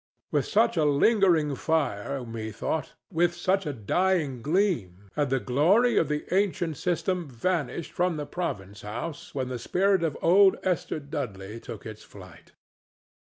With 0.31 0.47
such 0.47 0.77
a 0.77 0.83
lingering 0.83 1.53
fire, 1.53 2.25
methought, 2.25 2.93
with 3.13 3.35
such 3.35 3.67
a 3.67 3.71
dying 3.73 4.41
gleam, 4.41 5.09
had 5.15 5.29
the 5.29 5.39
glory 5.39 5.95
of 5.95 6.07
the 6.07 6.25
ancient 6.33 6.77
system 6.77 7.29
vanished 7.29 7.91
from 7.91 8.17
the 8.17 8.25
province 8.25 8.81
house 8.81 9.35
when 9.35 9.49
the 9.49 9.59
spirit 9.59 10.01
of 10.01 10.17
old 10.19 10.57
Esther 10.63 10.99
Dudley 10.99 11.59
took 11.59 11.85
its 11.85 12.01
flight. 12.01 12.53